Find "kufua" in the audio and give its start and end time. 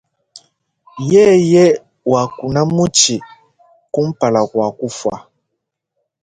4.77-5.17